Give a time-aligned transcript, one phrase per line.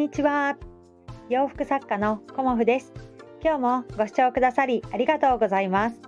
[0.00, 0.56] にちは。
[1.28, 2.94] 洋服作家のコモフです。
[3.44, 6.00] 今日もご視聴くださりありがとうございます。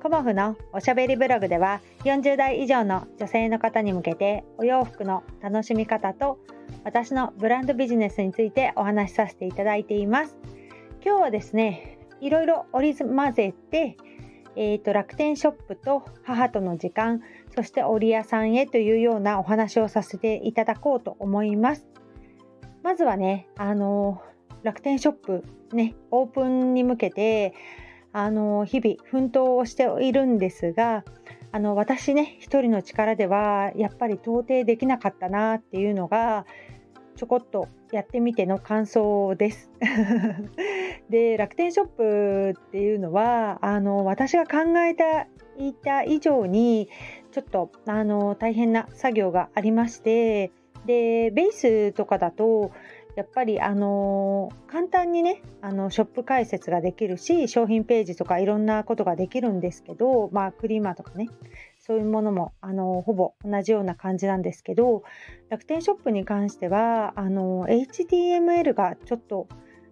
[0.00, 6.38] コモフのおしゃべりブログでは40代以上の女性の方に向けてお洋服の楽しみ方と
[6.84, 10.36] 私のブランドビジネスについてお話しさせていただいています。
[11.04, 13.96] 今日はですねいろいろ織り交ぜて
[14.54, 17.22] えーと、楽天ショップと母との時間
[17.56, 21.91] そして織屋さんへというようなお話をさせていただこうと思います。
[22.82, 24.22] まずはね、あの
[24.62, 27.54] 楽天ショップねオープンに向けて
[28.12, 31.04] あの日々奮闘をしているんですが
[31.50, 36.46] あの私ね一人の力ではやっぱり到底できなかったなっていうのが
[37.16, 39.70] ちょこっとやってみての感想です。
[41.10, 45.26] で楽天ショップっていうのはあの私が考えて
[45.58, 46.88] いた以上に
[47.32, 50.52] ちょっとあの大変な作業がありまして
[50.86, 52.72] でベースとかだと
[53.14, 61.28] やっぱりあの簡単にねあのショップ解説ができるし商品ページとかいろんなことができるんですけどまあクリーマーとかね
[61.78, 65.02] そういうものもあのほぼ同じような感じなんですけど
[65.50, 69.46] 楽天ショップに関してはあの HTML がちょっと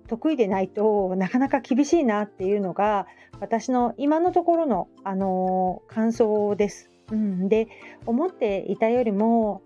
[0.06, 3.06] 得意でないとなかなか厳しいなっていうのが
[3.38, 6.90] 私の今のところの、あの感想です。
[7.10, 7.68] うん、で
[8.06, 9.62] 思っていたよりも、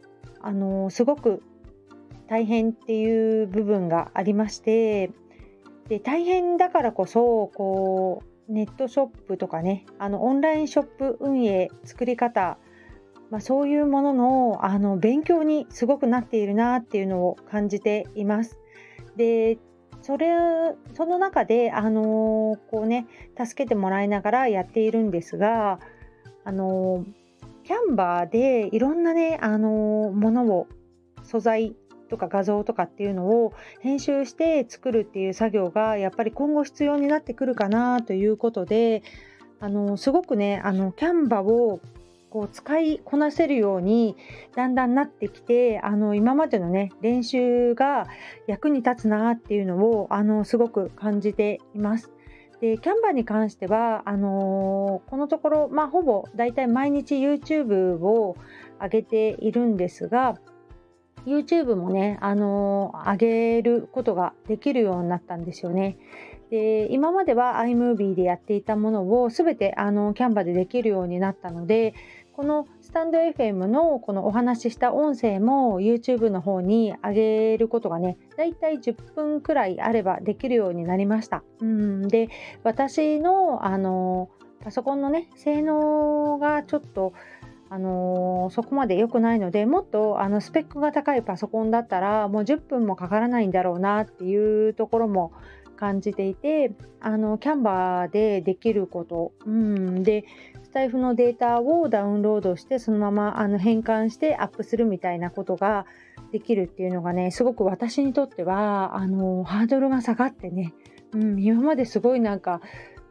[0.46, 1.42] あのすごく
[2.28, 5.10] 大変っていう部分がありまして
[5.88, 12.58] で大変だからこそこうネットショップとかねあのオンラインショップ運営作り方、
[13.30, 18.58] まあ、そういうもののあの勉強にすごくなっているなっていうのを感じています。
[19.16, 19.58] で
[20.04, 20.26] それ
[20.92, 23.06] その中で、あのこうね、
[23.42, 25.78] 助けてもらいながらやっているんですが、
[26.44, 27.06] あの
[27.64, 30.68] キャンバーでいろんなね、あのものを
[31.22, 31.74] 素材
[32.10, 39.02] とか画像とかっていうのを編集して作るっていう作業がやっぱり今後必要になってくるかなということで
[39.60, 41.80] あのすごくねあのキャンバーを
[42.30, 44.16] こう使いこなせるように
[44.54, 48.06] だんだんなってきてあの今までのね練習が
[48.46, 52.13] 役に立つなっていうのをあのすごく感じています。
[52.64, 58.38] でキャンバーに関してはあのー、このところ、まあ、ほぼ大体毎日 YouTube を
[58.80, 60.38] 上げているんですが
[61.26, 65.98] YouTube もね、あのー、上げることができるようになったんですよね。
[66.48, 71.92] で今までは iMovie でやっていたものを全てあのキャンバーでできるようになったので
[72.36, 81.44] このスタンド FM のこのお話しした音声も YouTube の方に上げることがね、だいたい10分くらいあればできるようになりました。
[81.60, 82.08] うん。
[82.08, 82.28] で、
[82.64, 84.30] 私のあの
[84.64, 87.12] パソコンのね、性能がちょっと
[87.70, 95.32] あのそこまで良くないのでもっとあのスペックが高いパソコンだったらもう10分もかからないんだろうなっていうところも
[95.74, 100.24] 感じていてあのキャンバーでできること、うん、で
[100.74, 105.86] タイフのデータをダウンロードしてそのままあの変換してアップするみたいなことが
[106.32, 110.74] できるっていうのがねすごく私にとってはあのハードルが下がってね、
[111.12, 112.60] うん、今まですごいなんか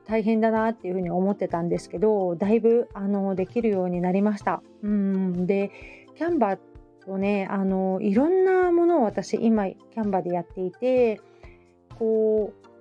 [0.06, 4.62] 大変だなっていうふうに思ってたんですけどだいぶあのできるようになりました。
[4.84, 5.72] うんで
[6.16, 6.59] キャンバー
[7.12, 11.22] をねあのいろんなものを私今キャンバーでやっていて
[11.97, 12.72] こう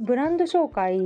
[0.00, 0.98] ブランド紹介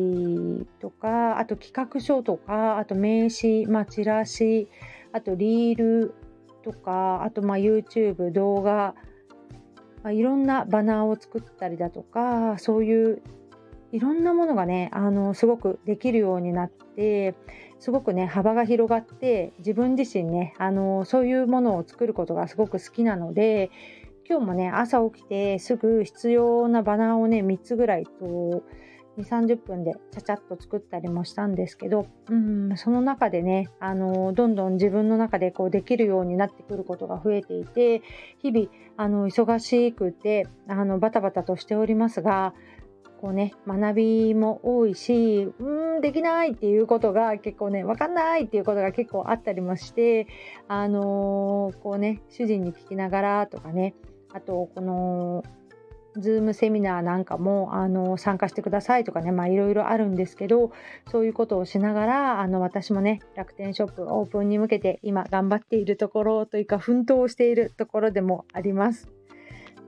[0.80, 4.68] とか、あと企画書とか、あと名刺、まあ、チラシ、
[5.12, 6.14] あとリール
[6.62, 8.94] とか、あとまあ YouTube、動画、
[10.04, 13.22] まあ、いろんなバナーを作ったりだとか、そういう
[13.90, 17.34] いろんなものがね、あのすごくできるようになって、
[17.78, 23.70] すごくね、幅が広がって、自分自身ね、あのそういうものを作ることがすごく好きなので、
[24.26, 28.62] 今日もね、朝起きてすぐ必要なバナーをね、3つぐらいと、
[29.18, 38.00] 2、30分でちゃちゃっと作ったりもしたんですけど、うん、その中でね、あのどんどん自分の中でこうできるようになってくることが増えていて、
[38.38, 42.54] 日々、あの忙しくて、あのバタバタとしておりますが、
[43.20, 50.26] こうね、学びも多いし、うん、できないっていうことが結構ね、わかんないっていうことが結構あったりもして、
[50.68, 53.94] あのー、こうね、主人に聞きながらとかね、
[54.34, 55.44] あと、この、
[56.16, 60.70] ズームセミナーなんかもあの参加してくださいとかね、まあいろいろあるんですけど、
[61.10, 69.08] そういうことをしながら、あの私もね、楽天ショップオープンに向けて今頑張っているところというか、奮闘しているところでもあります。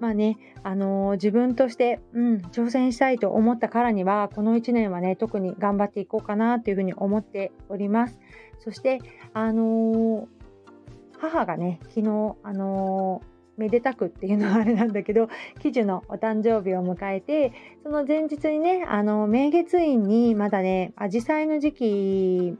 [0.01, 8.19] まあね、あの、自分として、うん、挑戦したいと思ったからには、この1年はね、特に頑張っていこうかなというふうに思っております。
[8.59, 8.99] そして、
[9.33, 10.27] あのー、
[11.19, 15.29] 母がね、昨日、あのーめでたくっていうのはあれなんだけど
[15.61, 22.59] 喜寿のお誕生日を迎えてその前日にねあの明月院にまだね紫陽花の時期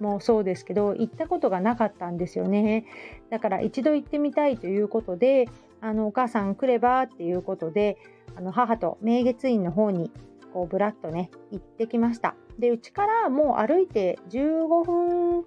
[0.00, 2.84] もそうですけど行ったことがなかったんですよね。
[3.30, 5.46] だから一度行ってみたいということで
[5.80, 7.96] あのお母さん来ればっていうことで
[8.36, 10.10] あの母と明月院の方に
[10.52, 12.34] こうぶらっとね行ってきました。
[12.58, 15.44] でうちからもう歩いて15分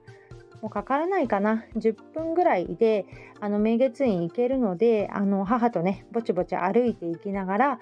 [0.61, 1.65] もうかからないかな。
[1.75, 3.05] 10分ぐらいで
[3.39, 7.79] あの明月院行けるのであの母とねぼちぼち歩いていきながら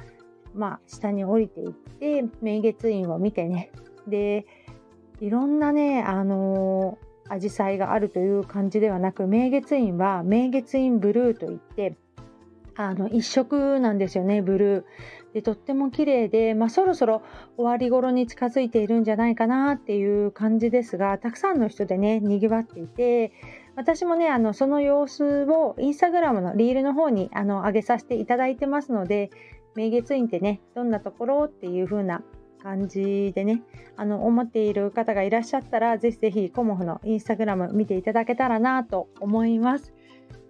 [0.54, 3.72] まあ下に降りていって明月院を見てね。
[4.07, 4.45] で
[5.19, 6.98] いろんなねあの
[7.30, 11.95] 紫陽花があるという感じではなく明月院は明月院ブルーといって
[12.75, 14.83] あの一色なんですよねブルー。
[15.36, 17.22] でとっても綺麗で、まあ、そろそろ
[17.58, 23.34] 終わり頃に近づいているんじゃないかなっていう感じですがたくさんの人でねにぎわっていて
[23.76, 29.30] 私もねあのその様子をインスタグラムのリールの方にあの上げさせていただいてますので
[29.76, 32.24] 明月院ってねどんなところっていう風な
[32.64, 33.62] 感じでね
[33.98, 39.94] あの思っている方がいらっしゃったらぜひぜひコモフのインスタグラム見ていただけたらなと思います。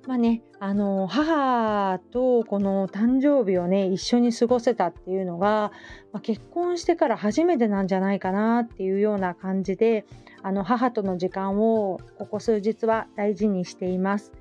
[0.08, 5.72] まあね、あの母とこの誕生日をね一緒に過ごせたっていうのが、
[6.14, 10.06] まあ、結婚してから初めてなんじゃないかなっていうような感じで
[10.44, 14.32] あの母との時間をここ数日は大事にしています。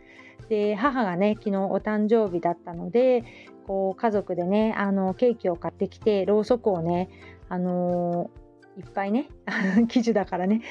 [0.50, 3.25] で母がね昨日お誕生日だったので
[3.67, 7.08] こう家族でねあのケーキを買ってきてろうそくをね
[7.49, 8.44] あのー
[8.76, 9.29] いっぱいね
[9.88, 10.62] 生地だからね。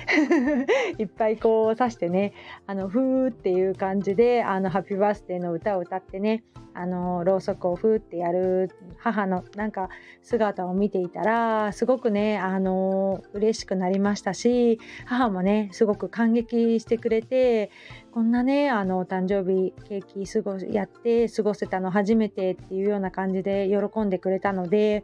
[0.98, 2.34] いっぱいこう刺してね
[2.68, 9.90] あのふーっていう感じであのハッピーバースデーの歌を歌ってねあのろうそくをふーってやる母のなんか
[10.22, 17.72] 姿を見ていたらすごくねあの嬉しくなりましたし母もねすごく感激してくれて
[18.14, 25.04] こんなねあのお誕生日ケーキ過ごやって過ごせたの初めてっていうような感じで喜んでくれたので、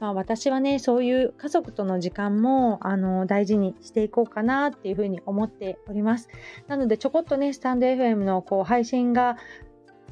[0.00, 6.28] まあ、私はねそういう家族との時間もあの大事にしていこうかなっていうふうに思っております。
[6.66, 9.36] なのでちょこっとねスタンド FM のこう配信が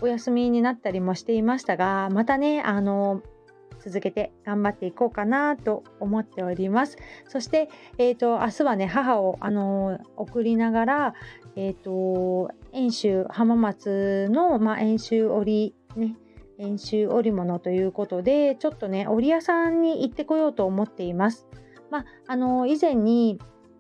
[0.01, 3.23] お休みになったりもしていましたがまたねあの
[3.81, 6.97] 続けて頑張っていこうかなと思っております。
[7.29, 11.15] そして、えーと、明日はね母を、あの送りながら、
[11.57, 16.17] えーと、遠州浜松の、まあ、遠州織ね
[16.59, 21.47] 遠州織物ということでちょっとね織屋さんに行ってこようと思っています。
[21.91, 23.39] まあ、あの以前に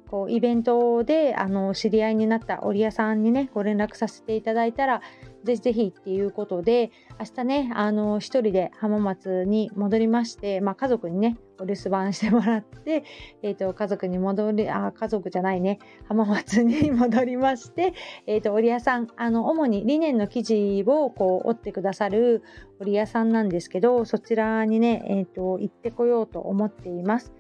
[0.09, 5.03] こうイベントであの知り合いになった織屋さんにねご連絡させていただいたら
[5.45, 13.05] ぜひぜひっていうことで明日ねあの一人で浜松に戻りまして、まあ、家族にねお留守番してもらって、
[13.43, 17.95] えーと、家族に戻りあ家族じゃないね浜松に戻りまして、
[18.27, 22.43] えーと、織屋さんあの主にリネンの生地をこう織ってくださる
[22.81, 27.33] 織屋さんなんですけどそちらにね、えーと行ってこようと思っています。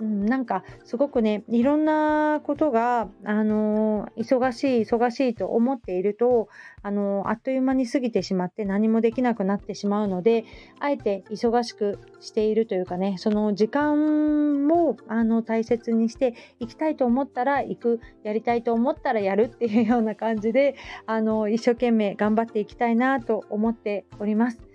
[0.00, 6.48] うん、なんかすごくねいろんなことが、あの、忙しい忙しいと思っていると、
[6.82, 10.44] あの、あっという間に過ぎてしまって何もできなくなってしまうので
[10.78, 20.76] あえて忙しくしているというかねその時間もあの大切にして行きたいと思ったら行くやりたいと思ったらやるっていうような感じで、
[21.06, 24.69] あの、一生懸命頑張っていきたいなと思っております。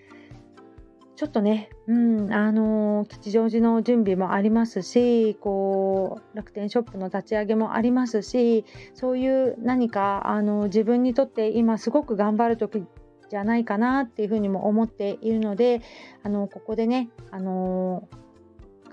[1.16, 12.84] ちょっとね、うん、あの吉祥寺の準備もありますしこう楽天ショップの立ち上げもありますしそういう何かあの自分にとって今すごく頑張る時
[13.30, 15.82] じゃないかなっていうふうにも思っているので
[16.24, 18.08] あのここでね、あの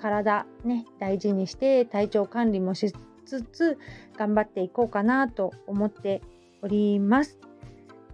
[0.00, 2.92] 体ね大事にして体調管理もし
[3.24, 3.78] つつ
[4.16, 6.22] 頑張っていこうかなと思って
[6.62, 7.38] おります。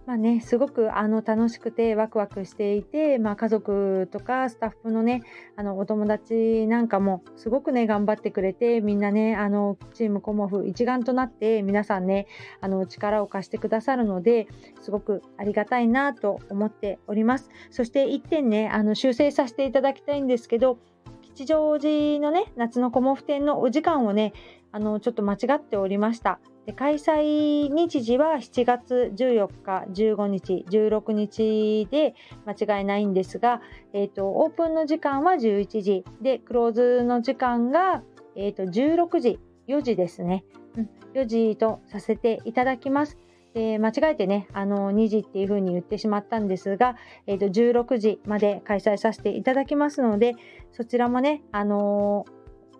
[0.09, 5.21] まあね、すごくあの楽しくてワクワクしていて、まあ、家族とかスタッフのね
[5.55, 12.25] あのお友達なんかもすごくね頑張ってくれてみんなねあのチームコモフ一丸となって皆さんね
[12.59, 14.47] あの力を貸してくださるので
[14.81, 17.51] すごくありがたいなと思っております。
[17.69, 20.79] そして1点ねあの修正させていただきたいんですけど
[21.21, 24.33] 吉祥寺のね夏のコモフ展のお時間をね
[24.71, 26.39] あのちょっと間違っておりました。
[26.73, 33.61] 開催日時は7月14日、15日、16日で間違いないんですが、
[33.93, 36.05] えーと、オープンの時間は11時。
[36.21, 38.03] でクローズの時間が、
[38.35, 40.43] えーと、16時、4時ですね、
[40.75, 43.17] うん、4時とさせていただきます。
[43.53, 46.95] で間違えてねあの2時っていう風に言ってしまったんですが、
[47.25, 50.35] えーと、16時まで開催させていただきますので
[50.71, 52.38] そちらもね、あのー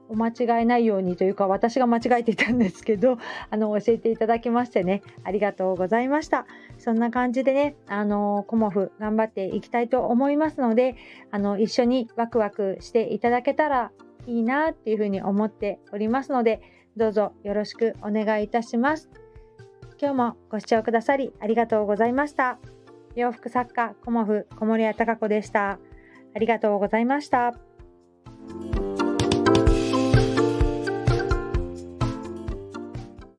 [0.09, 3.17] お間違えないようにというか私が間違えていたんですけど
[3.49, 6.45] あの教えていただきましてねありがとうございました。
[6.77, 10.95] そんな感じでねあのコモフ頑張っていきたいと思いますので
[11.31, 13.91] あの一緒にワクワクしていただけたら
[14.25, 16.61] いいなっていうふうに思っておりますので
[16.97, 19.09] どうぞよろしくお願いいたします。
[20.01, 22.57] 今日もご視聴くださりありがとうございました。
[23.15, 25.79] 洋服作家コモフ小森屋隆子でした。
[26.33, 27.68] ありがとうございました。